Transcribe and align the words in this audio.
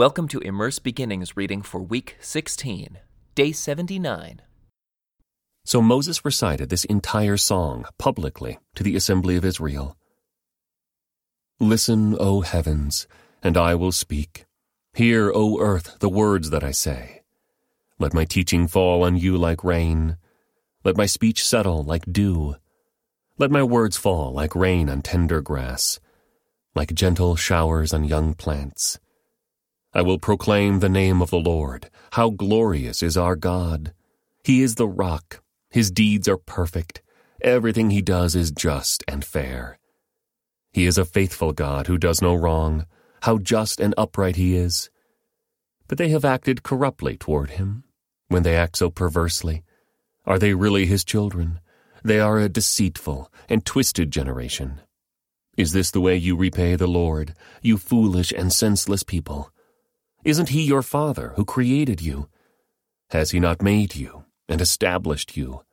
Welcome 0.00 0.28
to 0.28 0.40
Immerse 0.40 0.78
Beginnings 0.78 1.36
reading 1.36 1.60
for 1.60 1.78
week 1.78 2.16
16, 2.20 3.00
day 3.34 3.52
79. 3.52 4.40
So 5.66 5.82
Moses 5.82 6.24
recited 6.24 6.70
this 6.70 6.86
entire 6.86 7.36
song 7.36 7.84
publicly 7.98 8.58
to 8.76 8.82
the 8.82 8.96
assembly 8.96 9.36
of 9.36 9.44
Israel. 9.44 9.98
Listen, 11.58 12.16
O 12.18 12.40
heavens, 12.40 13.06
and 13.42 13.58
I 13.58 13.74
will 13.74 13.92
speak. 13.92 14.46
Hear, 14.94 15.30
O 15.34 15.60
earth, 15.60 15.98
the 15.98 16.08
words 16.08 16.48
that 16.48 16.64
I 16.64 16.70
say. 16.70 17.20
Let 17.98 18.14
my 18.14 18.24
teaching 18.24 18.68
fall 18.68 19.04
on 19.04 19.18
you 19.18 19.36
like 19.36 19.62
rain. 19.62 20.16
Let 20.82 20.96
my 20.96 21.04
speech 21.04 21.44
settle 21.44 21.82
like 21.82 22.10
dew. 22.10 22.56
Let 23.36 23.50
my 23.50 23.62
words 23.62 23.98
fall 23.98 24.32
like 24.32 24.54
rain 24.54 24.88
on 24.88 25.02
tender 25.02 25.42
grass, 25.42 26.00
like 26.74 26.94
gentle 26.94 27.36
showers 27.36 27.92
on 27.92 28.04
young 28.04 28.32
plants. 28.32 28.98
I 29.92 30.02
will 30.02 30.18
proclaim 30.18 30.78
the 30.78 30.88
name 30.88 31.20
of 31.20 31.30
the 31.30 31.40
Lord. 31.40 31.90
How 32.12 32.30
glorious 32.30 33.02
is 33.02 33.16
our 33.16 33.34
God! 33.34 33.92
He 34.44 34.62
is 34.62 34.76
the 34.76 34.86
rock. 34.86 35.42
His 35.70 35.90
deeds 35.90 36.28
are 36.28 36.36
perfect. 36.36 37.02
Everything 37.42 37.90
he 37.90 38.00
does 38.00 38.36
is 38.36 38.52
just 38.52 39.02
and 39.08 39.24
fair. 39.24 39.78
He 40.72 40.86
is 40.86 40.96
a 40.96 41.04
faithful 41.04 41.52
God 41.52 41.88
who 41.88 41.98
does 41.98 42.22
no 42.22 42.34
wrong. 42.34 42.86
How 43.22 43.38
just 43.38 43.80
and 43.80 43.92
upright 43.98 44.36
he 44.36 44.56
is. 44.56 44.90
But 45.88 45.98
they 45.98 46.10
have 46.10 46.24
acted 46.24 46.62
corruptly 46.62 47.16
toward 47.16 47.50
him. 47.50 47.82
When 48.28 48.44
they 48.44 48.54
act 48.54 48.76
so 48.76 48.90
perversely, 48.90 49.64
are 50.24 50.38
they 50.38 50.54
really 50.54 50.86
his 50.86 51.04
children? 51.04 51.58
They 52.04 52.20
are 52.20 52.38
a 52.38 52.48
deceitful 52.48 53.32
and 53.48 53.66
twisted 53.66 54.12
generation. 54.12 54.80
Is 55.56 55.72
this 55.72 55.90
the 55.90 56.00
way 56.00 56.16
you 56.16 56.36
repay 56.36 56.76
the 56.76 56.86
Lord, 56.86 57.34
you 57.60 57.76
foolish 57.76 58.30
and 58.30 58.52
senseless 58.52 59.02
people? 59.02 59.50
Isn't 60.22 60.50
he 60.50 60.62
your 60.62 60.82
father 60.82 61.32
who 61.36 61.44
created 61.46 62.02
you? 62.02 62.28
Has 63.10 63.30
he 63.30 63.40
not 63.40 63.62
made 63.62 63.96
you 63.96 64.24
and 64.48 64.60
established 64.60 65.36
you? 65.36 65.64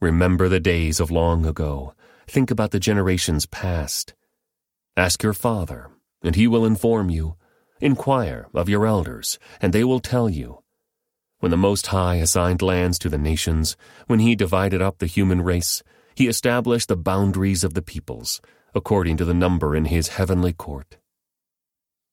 Remember 0.00 0.48
the 0.48 0.58
days 0.58 1.00
of 1.00 1.10
long 1.10 1.44
ago. 1.44 1.94
Think 2.26 2.50
about 2.50 2.70
the 2.70 2.80
generations 2.80 3.44
past. 3.44 4.14
Ask 4.96 5.22
your 5.22 5.34
father, 5.34 5.90
and 6.22 6.34
he 6.34 6.46
will 6.46 6.64
inform 6.64 7.10
you. 7.10 7.36
Inquire 7.80 8.48
of 8.54 8.70
your 8.70 8.86
elders, 8.86 9.38
and 9.60 9.72
they 9.72 9.84
will 9.84 10.00
tell 10.00 10.30
you. 10.30 10.62
When 11.40 11.50
the 11.50 11.56
Most 11.58 11.88
High 11.88 12.16
assigned 12.16 12.62
lands 12.62 12.98
to 13.00 13.10
the 13.10 13.18
nations, 13.18 13.76
when 14.06 14.20
he 14.20 14.34
divided 14.34 14.80
up 14.80 14.98
the 14.98 15.06
human 15.06 15.42
race, 15.42 15.82
he 16.14 16.26
established 16.26 16.88
the 16.88 16.96
boundaries 16.96 17.64
of 17.64 17.74
the 17.74 17.82
peoples, 17.82 18.40
according 18.74 19.18
to 19.18 19.24
the 19.26 19.34
number 19.34 19.76
in 19.76 19.86
his 19.86 20.08
heavenly 20.08 20.52
court. 20.54 20.96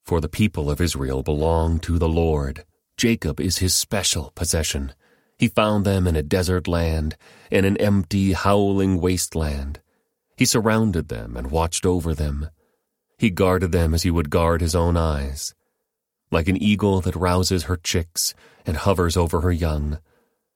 For 0.09 0.19
the 0.19 0.27
people 0.27 0.71
of 0.71 0.81
Israel 0.81 1.21
belong 1.21 1.77
to 1.81 1.99
the 1.99 2.09
Lord. 2.09 2.65
Jacob 2.97 3.39
is 3.39 3.59
his 3.59 3.75
special 3.75 4.31
possession. 4.33 4.93
He 5.37 5.47
found 5.47 5.85
them 5.85 6.07
in 6.07 6.15
a 6.15 6.23
desert 6.23 6.67
land, 6.67 7.15
in 7.51 7.63
an 7.63 7.77
empty, 7.77 8.33
howling 8.33 9.01
wasteland. 9.01 9.81
He 10.35 10.45
surrounded 10.45 11.09
them 11.09 11.37
and 11.37 11.51
watched 11.51 11.85
over 11.85 12.15
them. 12.15 12.49
He 13.19 13.29
guarded 13.29 13.71
them 13.71 13.93
as 13.93 14.01
he 14.01 14.09
would 14.09 14.31
guard 14.31 14.61
his 14.61 14.73
own 14.73 14.97
eyes. 14.97 15.53
Like 16.31 16.47
an 16.47 16.57
eagle 16.57 17.01
that 17.01 17.15
rouses 17.15 17.65
her 17.65 17.77
chicks 17.77 18.33
and 18.65 18.77
hovers 18.77 19.15
over 19.15 19.41
her 19.41 19.51
young, 19.51 19.99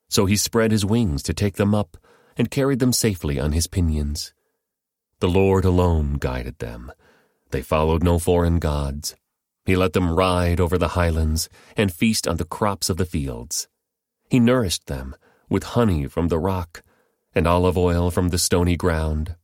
so 0.09 0.25
he 0.25 0.35
spread 0.35 0.71
his 0.71 0.83
wings 0.83 1.21
to 1.21 1.33
take 1.35 1.57
them 1.57 1.75
up 1.75 1.95
and 2.35 2.49
carried 2.49 2.79
them 2.79 2.91
safely 2.91 3.39
on 3.39 3.51
his 3.51 3.67
pinions. 3.67 4.33
The 5.19 5.29
Lord 5.29 5.63
alone 5.63 6.15
guided 6.15 6.57
them. 6.57 6.91
They 7.51 7.61
followed 7.61 8.01
no 8.01 8.17
foreign 8.17 8.57
gods. 8.57 9.15
He 9.65 9.75
let 9.75 9.93
them 9.93 10.13
ride 10.13 10.59
over 10.59 10.77
the 10.77 10.89
highlands 10.89 11.47
and 11.77 11.93
feast 11.93 12.27
on 12.27 12.37
the 12.37 12.45
crops 12.45 12.89
of 12.89 12.97
the 12.97 13.05
fields. 13.05 13.67
He 14.29 14.39
nourished 14.39 14.87
them 14.87 15.15
with 15.49 15.63
honey 15.63 16.07
from 16.07 16.27
the 16.27 16.39
rock 16.39 16.83
and 17.33 17.47
olive 17.47 17.77
oil 17.77 18.11
from 18.11 18.29
the 18.29 18.37
stony 18.37 18.75
ground. 18.75 19.35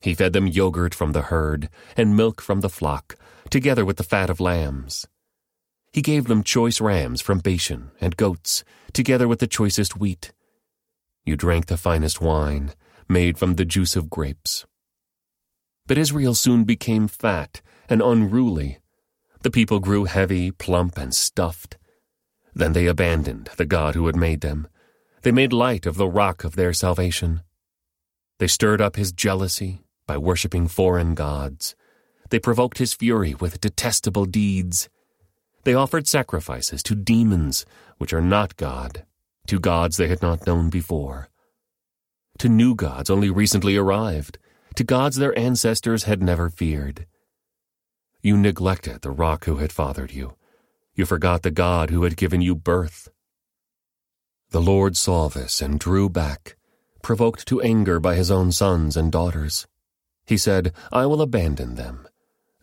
He 0.00 0.14
fed 0.14 0.32
them 0.32 0.46
yogurt 0.46 0.94
from 0.94 1.12
the 1.12 1.22
herd 1.22 1.68
and 1.96 2.16
milk 2.16 2.40
from 2.40 2.60
the 2.60 2.68
flock, 2.68 3.16
together 3.50 3.84
with 3.84 3.96
the 3.96 4.04
fat 4.04 4.30
of 4.30 4.40
lambs. 4.40 5.06
He 5.92 6.02
gave 6.02 6.26
them 6.26 6.42
choice 6.44 6.80
rams 6.80 7.20
from 7.20 7.38
Bashan 7.40 7.90
and 8.00 8.16
goats, 8.16 8.62
together 8.92 9.26
with 9.26 9.40
the 9.40 9.46
choicest 9.46 9.96
wheat. 9.96 10.32
You 11.24 11.36
drank 11.36 11.66
the 11.66 11.76
finest 11.76 12.20
wine, 12.20 12.72
made 13.08 13.38
from 13.38 13.54
the 13.54 13.64
juice 13.64 13.96
of 13.96 14.10
grapes. 14.10 14.66
But 15.86 15.98
Israel 15.98 16.34
soon 16.34 16.64
became 16.64 17.08
fat 17.08 17.62
and 17.88 18.02
unruly 18.02 18.78
the 19.46 19.50
people 19.52 19.78
grew 19.78 20.06
heavy, 20.06 20.50
plump, 20.50 20.98
and 20.98 21.14
stuffed. 21.14 21.76
Then 22.52 22.72
they 22.72 22.88
abandoned 22.88 23.48
the 23.56 23.64
God 23.64 23.94
who 23.94 24.06
had 24.06 24.16
made 24.16 24.40
them. 24.40 24.66
They 25.22 25.30
made 25.30 25.52
light 25.52 25.86
of 25.86 25.96
the 25.96 26.08
rock 26.08 26.42
of 26.42 26.56
their 26.56 26.72
salvation. 26.72 27.42
They 28.40 28.48
stirred 28.48 28.80
up 28.80 28.96
his 28.96 29.12
jealousy 29.12 29.84
by 30.04 30.18
worshipping 30.18 30.66
foreign 30.66 31.14
gods. 31.14 31.76
They 32.30 32.40
provoked 32.40 32.78
his 32.78 32.92
fury 32.92 33.36
with 33.36 33.60
detestable 33.60 34.24
deeds. 34.24 34.88
They 35.62 35.74
offered 35.74 36.08
sacrifices 36.08 36.82
to 36.82 36.96
demons, 36.96 37.64
which 37.98 38.12
are 38.12 38.20
not 38.20 38.56
God, 38.56 39.04
to 39.46 39.60
gods 39.60 39.96
they 39.96 40.08
had 40.08 40.22
not 40.22 40.44
known 40.44 40.70
before, 40.70 41.28
to 42.38 42.48
new 42.48 42.74
gods 42.74 43.10
only 43.10 43.30
recently 43.30 43.76
arrived, 43.76 44.38
to 44.74 44.82
gods 44.82 45.14
their 45.14 45.38
ancestors 45.38 46.02
had 46.02 46.20
never 46.20 46.50
feared. 46.50 47.06
You 48.26 48.36
neglected 48.36 49.02
the 49.02 49.12
rock 49.12 49.44
who 49.44 49.58
had 49.58 49.70
fathered 49.70 50.10
you. 50.10 50.34
You 50.96 51.06
forgot 51.06 51.44
the 51.44 51.52
God 51.52 51.90
who 51.90 52.02
had 52.02 52.16
given 52.16 52.40
you 52.40 52.56
birth. 52.56 53.08
The 54.50 54.60
Lord 54.60 54.96
saw 54.96 55.28
this 55.28 55.62
and 55.62 55.78
drew 55.78 56.08
back, 56.08 56.56
provoked 57.02 57.46
to 57.46 57.62
anger 57.62 58.00
by 58.00 58.16
his 58.16 58.28
own 58.28 58.50
sons 58.50 58.96
and 58.96 59.12
daughters. 59.12 59.68
He 60.24 60.36
said, 60.36 60.72
I 60.90 61.06
will 61.06 61.22
abandon 61.22 61.76
them. 61.76 62.08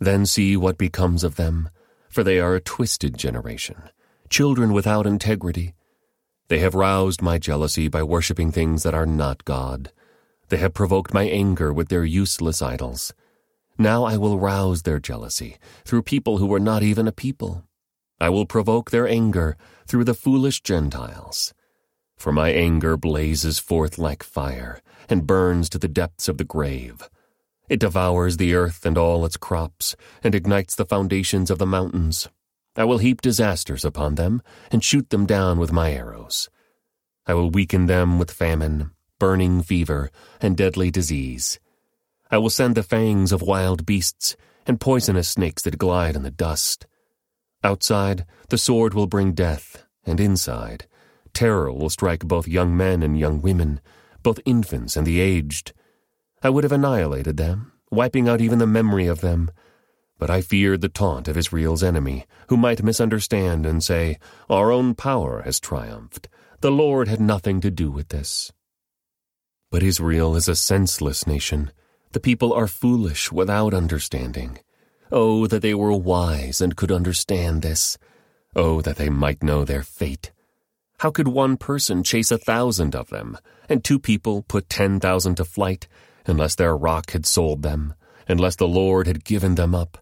Then 0.02 0.26
see 0.26 0.58
what 0.58 0.78
becomes 0.78 1.24
of 1.24 1.38
them, 1.38 1.70
for 2.10 2.26
they 2.26 2.42
are 2.42 2.56
a 2.56 2.60
twisted 2.60 3.18
generation, 3.18 3.84
children 4.28 4.74
without 4.74 5.08
integrity. 5.08 5.76
They 6.50 6.60
have 6.60 6.76
roused 6.76 7.22
my 7.22 7.38
jealousy 7.38 7.88
by 7.88 8.04
worshipping 8.04 8.52
things 8.52 8.84
that 8.84 8.94
are 8.94 9.06
not 9.06 9.46
God. 9.46 9.94
They 10.50 10.58
have 10.58 10.74
provoked 10.74 11.14
my 11.14 11.24
anger 11.24 11.72
with 11.72 11.88
their 11.88 12.04
useless 12.04 12.62
idols. 12.62 13.14
Now 13.78 14.04
I 14.04 14.18
will 14.18 14.40
rouse 14.40 14.84
their 14.84 15.00
jealousy 15.00 15.58
through 15.86 16.04
people 16.04 16.38
who 16.38 16.46
were 16.46 16.60
not 16.60 16.84
even 16.84 17.08
a 17.08 17.12
people. 17.12 17.64
I 18.20 18.30
will 18.30 18.46
provoke 18.46 18.92
their 18.92 19.08
anger 19.08 19.58
through 19.88 20.04
the 20.04 20.14
foolish 20.14 20.62
Gentiles. 20.62 21.54
For 22.16 22.32
my 22.32 22.50
anger 22.50 22.96
blazes 22.96 23.60
forth 23.60 23.98
like 23.98 24.24
fire 24.24 24.82
and 25.10 25.28
burns 25.28 25.70
to 25.70 25.80
the 25.80 25.88
depths 25.88 26.28
of 26.30 26.38
the 26.38 26.44
grave. 26.44 27.10
It 27.68 27.80
devours 27.80 28.38
the 28.38 28.54
earth 28.54 28.86
and 28.86 28.98
all 28.98 29.26
its 29.26 29.38
crops 29.38 29.96
and 30.24 30.36
ignites 30.36 30.76
the 30.76 30.86
foundations 30.86 31.50
of 31.50 31.58
the 31.58 31.66
mountains. 31.66 32.30
I 32.76 32.86
will 32.86 33.00
heap 33.00 33.22
disasters 33.22 33.84
upon 33.84 34.16
them 34.16 34.42
and 34.72 34.84
shoot 34.84 35.10
them 35.10 35.26
down 35.26 35.60
with 35.60 35.72
my 35.72 35.92
arrows. 35.92 36.50
I 37.26 37.34
will 37.34 37.50
weaken 37.50 37.88
them 37.88 38.20
with 38.20 38.32
famine, 38.32 38.92
burning 39.20 39.62
fever, 39.62 40.12
and 40.42 40.58
deadly 40.58 40.92
disease. 40.92 41.60
I 42.34 42.40
will 42.40 42.50
send 42.50 42.74
the 42.74 42.82
fangs 42.82 43.32
of 43.32 43.44
wild 43.44 43.86
beasts 43.86 44.36
and 44.66 44.82
poisonous 44.82 45.30
snakes 45.30 45.62
that 45.62 45.78
glide 45.78 46.16
in 46.16 46.24
the 46.24 46.32
dust. 46.32 46.88
Outside, 47.64 48.26
the 48.50 48.58
sword 48.58 48.96
will 48.96 49.06
bring 49.06 49.34
death, 49.34 49.86
and 50.04 50.20
inside, 50.20 50.88
terror 51.36 51.72
will 51.72 51.92
strike 51.92 52.26
both 52.26 52.48
young 52.48 52.76
men 52.76 53.04
and 53.04 53.20
young 53.20 53.40
women, 53.40 53.80
both 54.24 54.40
infants 54.46 54.98
and 54.98 55.06
the 55.06 55.20
aged. 55.20 55.74
I 56.42 56.50
would 56.50 56.64
have 56.64 56.74
annihilated 56.74 57.38
them, 57.38 57.72
wiping 57.92 58.28
out 58.28 58.42
even 58.42 58.58
the 58.58 58.66
memory 58.66 59.06
of 59.06 59.22
them. 59.22 59.52
But 60.18 60.32
I 60.32 60.42
feared 60.42 60.82
the 60.82 60.90
taunt 60.90 61.28
of 61.28 61.38
Israel's 61.38 61.84
enemy, 61.84 62.26
who 62.48 62.58
might 62.58 62.82
misunderstand 62.82 63.64
and 63.68 63.84
say, 63.84 64.18
Our 64.50 64.72
own 64.72 64.96
power 64.96 65.44
has 65.44 65.60
triumphed. 65.60 66.30
The 66.62 66.72
Lord 66.72 67.08
had 67.08 67.22
nothing 67.22 67.62
to 67.62 67.70
do 67.70 67.92
with 67.92 68.08
this. 68.08 68.52
But 69.70 69.84
Israel 69.84 70.36
is 70.36 70.48
a 70.48 70.56
senseless 70.56 71.28
nation 71.28 71.72
the 72.14 72.20
people 72.20 72.54
are 72.54 72.68
foolish 72.68 73.32
without 73.32 73.74
understanding. 73.74 74.60
Oh, 75.12 75.48
that 75.48 75.62
they 75.62 75.74
were 75.74 75.94
wise 75.94 76.62
and 76.62 76.76
could 76.76 76.92
understand 76.92 77.62
this. 77.62 77.98
Oh, 78.56 78.82
that 78.82 78.98
they 78.98 79.10
might 79.10 79.44
know 79.44 79.66
their 79.66 79.84
fate. 79.84 80.32
How 81.00 81.12
could 81.12 81.28
one 81.28 81.58
person 81.58 82.04
chase 82.04 82.32
a 82.32 82.38
thousand 82.38 82.96
of 82.96 83.10
them, 83.10 83.38
and 83.68 83.84
two 83.84 84.00
people 84.00 84.44
put 84.44 84.70
ten 84.70 85.00
thousand 85.00 85.36
to 85.36 85.46
flight, 85.46 85.88
unless 86.26 86.56
their 86.56 86.78
rock 86.78 87.12
had 87.12 87.26
sold 87.26 87.64
them, 87.64 87.94
unless 88.28 88.56
the 88.56 88.68
Lord 88.68 89.08
had 89.08 89.26
given 89.26 89.56
them 89.56 89.76
up? 89.76 89.98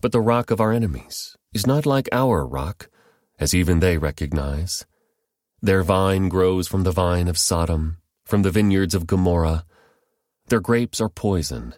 But 0.00 0.12
the 0.12 0.20
rock 0.20 0.50
of 0.50 0.60
our 0.60 0.72
enemies 0.72 1.36
is 1.52 1.66
not 1.66 1.86
like 1.86 2.08
our 2.12 2.44
rock, 2.44 2.90
as 3.38 3.54
even 3.54 3.80
they 3.80 3.98
recognize. 3.98 4.84
Their 5.62 5.82
vine 5.82 6.28
grows 6.28 6.68
from 6.68 6.82
the 6.82 6.92
vine 6.92 7.28
of 7.28 7.38
Sodom, 7.38 7.98
from 8.24 8.42
the 8.42 8.50
vineyards 8.50 8.94
of 8.94 9.06
Gomorrah, 9.06 9.64
their 10.46 10.60
grapes 10.60 11.00
are 11.00 11.08
poison, 11.08 11.74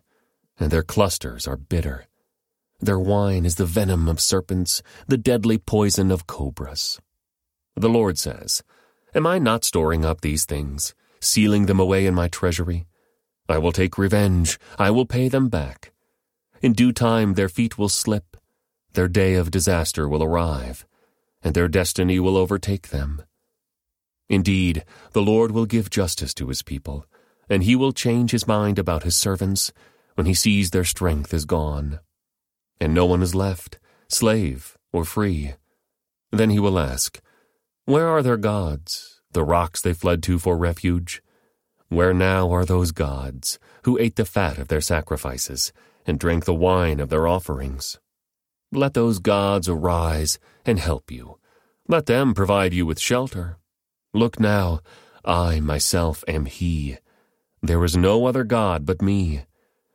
and 0.59 0.71
their 0.71 0.83
clusters 0.83 1.47
are 1.47 1.57
bitter. 1.57 2.07
Their 2.81 2.99
wine 2.99 3.47
is 3.47 3.55
the 3.55 3.65
venom 3.65 4.09
of 4.09 4.21
serpents, 4.21 4.83
the 5.07 5.17
deadly 5.17 5.59
poison 5.59 6.11
of 6.11 6.27
cobras. 6.27 7.01
The 7.75 7.89
Lord 7.89 8.19
says, 8.19 8.63
Am 9.15 9.27
I 9.27 9.39
not 9.39 9.65
storing 9.65 10.05
up 10.05 10.21
these 10.21 10.45
things, 10.45 10.95
sealing 11.21 11.67
them 11.67 11.81
away 11.81 12.07
in 12.07 12.15
my 12.15 12.29
treasury? 12.29 12.87
I 13.49 13.59
will 13.59 13.73
take 13.73 13.97
revenge, 13.97 14.59
I 14.79 14.91
will 14.91 15.07
pay 15.07 15.29
them 15.29 15.49
back. 15.49 15.93
In 16.61 16.73
due 16.73 16.93
time 16.93 17.35
their 17.35 17.49
feet 17.49 17.79
will 17.79 17.89
slip, 17.89 18.37
their 18.95 19.09
day 19.09 19.35
of 19.35 19.51
disaster 19.51 20.09
will 20.09 20.23
arrive, 20.23 20.87
and 21.43 21.55
their 21.55 21.69
destiny 21.69 22.19
will 22.19 22.37
overtake 22.37 22.89
them. 22.89 23.23
Indeed, 24.29 24.85
the 25.13 25.23
Lord 25.23 25.53
will 25.53 25.67
give 25.67 25.91
justice 25.91 26.35
to 26.35 26.49
his 26.49 26.63
people, 26.63 27.07
and 27.49 27.63
he 27.63 27.77
will 27.77 27.93
change 27.93 28.31
his 28.31 28.47
mind 28.47 28.79
about 28.79 29.03
his 29.03 29.17
servants 29.17 29.73
when 30.15 30.27
he 30.27 30.35
sees 30.35 30.71
their 30.71 30.85
strength 30.85 31.33
is 31.33 31.45
gone, 31.45 32.01
and 32.81 32.95
no 32.95 33.07
one 33.07 33.23
is 33.23 33.35
left, 33.35 33.79
slave 34.09 34.77
or 34.93 35.05
free. 35.05 35.55
Then 36.33 36.51
he 36.51 36.59
will 36.59 36.79
ask, 36.79 37.21
Where 37.85 38.09
are 38.09 38.23
their 38.23 38.37
gods, 38.37 39.21
the 39.33 39.45
rocks 39.45 39.81
they 39.81 39.93
fled 39.93 40.23
to 40.25 40.39
for 40.39 40.57
refuge? 40.57 41.23
Where 41.89 42.15
now 42.15 42.51
are 42.53 42.65
those 42.65 42.91
gods 42.91 43.59
who 43.85 43.99
ate 43.99 44.17
the 44.17 44.25
fat 44.25 44.59
of 44.59 44.69
their 44.69 44.81
sacrifices 44.81 45.73
and 46.05 46.19
drank 46.19 46.45
the 46.45 46.55
wine 46.55 46.99
of 46.99 47.11
their 47.11 47.29
offerings? 47.29 47.99
Let 48.73 48.95
those 48.95 49.21
gods 49.21 49.69
arise 49.69 50.39
and 50.65 50.81
help 50.81 51.11
you. 51.11 51.39
Let 51.89 52.07
them 52.07 52.35
provide 52.35 52.75
you 52.75 52.85
with 52.85 52.99
shelter. 52.99 53.59
Look 54.13 54.41
now, 54.41 54.81
I 55.25 55.61
myself 55.61 56.25
am 56.27 56.47
He. 56.47 56.99
There 57.63 57.85
is 57.85 57.97
no 57.97 58.27
other 58.27 58.45
God 58.45 58.85
but 58.87 59.03
me. 59.03 59.45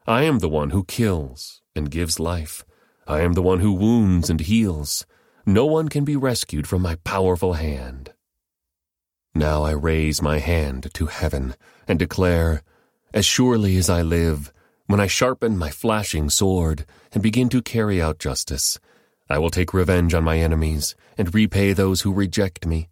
I 0.07 0.23
am 0.23 0.39
the 0.39 0.49
one 0.49 0.71
who 0.71 0.83
kills 0.83 1.61
and 1.75 1.91
gives 1.91 2.19
life. 2.19 2.65
I 3.07 3.21
am 3.21 3.33
the 3.33 3.41
one 3.41 3.59
who 3.59 3.73
wounds 3.73 4.29
and 4.29 4.39
heals. 4.39 5.05
No 5.45 5.65
one 5.65 5.89
can 5.89 6.03
be 6.03 6.15
rescued 6.15 6.67
from 6.67 6.81
my 6.81 6.95
powerful 7.03 7.53
hand. 7.53 8.13
Now 9.33 9.63
I 9.63 9.71
raise 9.71 10.21
my 10.21 10.39
hand 10.39 10.93
to 10.93 11.05
heaven 11.05 11.55
and 11.87 11.97
declare, 11.97 12.63
As 13.13 13.25
surely 13.25 13.77
as 13.77 13.89
I 13.89 14.01
live, 14.01 14.51
when 14.87 14.99
I 14.99 15.07
sharpen 15.07 15.57
my 15.57 15.69
flashing 15.69 16.29
sword 16.29 16.85
and 17.13 17.23
begin 17.23 17.47
to 17.49 17.61
carry 17.61 18.01
out 18.01 18.19
justice, 18.19 18.79
I 19.29 19.37
will 19.37 19.49
take 19.49 19.73
revenge 19.73 20.13
on 20.13 20.25
my 20.25 20.39
enemies 20.39 20.95
and 21.17 21.33
repay 21.33 21.71
those 21.71 22.01
who 22.01 22.11
reject 22.11 22.65
me. 22.65 22.89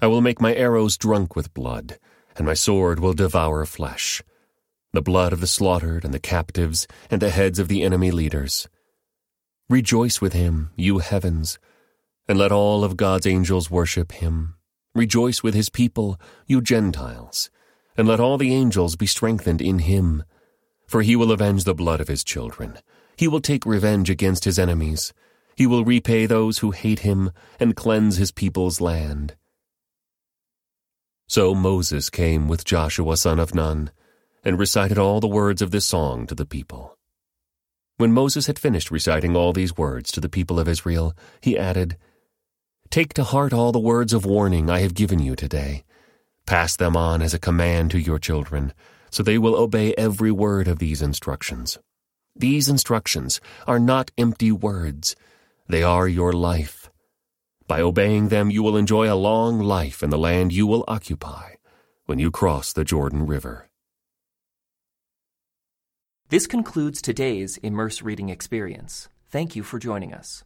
I 0.00 0.08
will 0.08 0.20
make 0.20 0.40
my 0.40 0.54
arrows 0.54 0.96
drunk 0.96 1.36
with 1.36 1.54
blood, 1.54 1.98
and 2.36 2.46
my 2.46 2.54
sword 2.54 3.00
will 3.00 3.14
devour 3.14 3.64
flesh, 3.64 4.22
the 4.92 5.02
blood 5.02 5.32
of 5.32 5.40
the 5.40 5.46
slaughtered 5.46 6.04
and 6.04 6.14
the 6.14 6.18
captives 6.18 6.86
and 7.10 7.20
the 7.20 7.30
heads 7.30 7.58
of 7.58 7.68
the 7.68 7.82
enemy 7.82 8.10
leaders. 8.10 8.68
Rejoice 9.68 10.20
with 10.20 10.32
him, 10.32 10.70
you 10.76 10.98
heavens, 10.98 11.58
and 12.28 12.38
let 12.38 12.52
all 12.52 12.84
of 12.84 12.96
God's 12.96 13.26
angels 13.26 13.70
worship 13.70 14.12
him. 14.12 14.54
Rejoice 14.94 15.42
with 15.42 15.54
his 15.54 15.68
people, 15.68 16.18
you 16.46 16.60
Gentiles, 16.60 17.50
and 17.96 18.08
let 18.08 18.20
all 18.20 18.38
the 18.38 18.54
angels 18.54 18.96
be 18.96 19.06
strengthened 19.06 19.60
in 19.60 19.80
him. 19.80 20.24
For 20.86 21.02
he 21.02 21.16
will 21.16 21.32
avenge 21.32 21.64
the 21.64 21.74
blood 21.74 22.00
of 22.00 22.08
his 22.08 22.24
children. 22.24 22.78
He 23.16 23.28
will 23.28 23.40
take 23.40 23.66
revenge 23.66 24.08
against 24.08 24.44
his 24.44 24.58
enemies. 24.58 25.12
He 25.56 25.66
will 25.66 25.84
repay 25.84 26.26
those 26.26 26.58
who 26.58 26.70
hate 26.70 27.00
him 27.00 27.30
and 27.58 27.74
cleanse 27.74 28.16
his 28.18 28.30
people's 28.30 28.80
land. 28.80 29.34
So 31.28 31.54
Moses 31.54 32.08
came 32.08 32.46
with 32.46 32.64
Joshua 32.64 33.16
son 33.16 33.40
of 33.40 33.54
Nun, 33.54 33.90
and 34.44 34.58
recited 34.58 34.96
all 34.96 35.18
the 35.18 35.26
words 35.26 35.60
of 35.60 35.72
this 35.72 35.84
song 35.84 36.26
to 36.28 36.36
the 36.36 36.46
people. 36.46 36.96
When 37.96 38.12
Moses 38.12 38.46
had 38.46 38.60
finished 38.60 38.92
reciting 38.92 39.34
all 39.34 39.52
these 39.52 39.76
words 39.76 40.12
to 40.12 40.20
the 40.20 40.28
people 40.28 40.60
of 40.60 40.68
Israel, 40.68 41.14
he 41.40 41.58
added, 41.58 41.96
Take 42.90 43.12
to 43.14 43.24
heart 43.24 43.52
all 43.52 43.72
the 43.72 43.80
words 43.80 44.12
of 44.12 44.24
warning 44.24 44.70
I 44.70 44.80
have 44.80 44.94
given 44.94 45.18
you 45.18 45.34
today. 45.34 45.82
Pass 46.46 46.76
them 46.76 46.96
on 46.96 47.22
as 47.22 47.34
a 47.34 47.40
command 47.40 47.90
to 47.90 47.98
your 47.98 48.20
children, 48.20 48.72
so 49.10 49.22
they 49.22 49.38
will 49.38 49.56
obey 49.56 49.94
every 49.94 50.30
word 50.30 50.68
of 50.68 50.78
these 50.78 51.02
instructions. 51.02 51.78
These 52.36 52.68
instructions 52.68 53.40
are 53.66 53.80
not 53.80 54.12
empty 54.16 54.52
words, 54.52 55.16
they 55.68 55.82
are 55.82 56.06
your 56.06 56.32
life. 56.32 56.85
By 57.66 57.80
obeying 57.80 58.28
them, 58.28 58.50
you 58.50 58.62
will 58.62 58.76
enjoy 58.76 59.12
a 59.12 59.14
long 59.14 59.60
life 59.60 60.02
in 60.02 60.10
the 60.10 60.18
land 60.18 60.52
you 60.52 60.66
will 60.66 60.84
occupy 60.86 61.54
when 62.06 62.18
you 62.18 62.30
cross 62.30 62.72
the 62.72 62.84
Jordan 62.84 63.26
River. 63.26 63.68
This 66.28 66.46
concludes 66.46 67.00
today's 67.00 67.56
Immerse 67.58 68.02
Reading 68.02 68.30
Experience. 68.30 69.08
Thank 69.30 69.54
you 69.54 69.62
for 69.62 69.78
joining 69.78 70.12
us. 70.12 70.44